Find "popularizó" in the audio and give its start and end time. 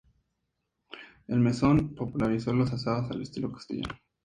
1.93-2.53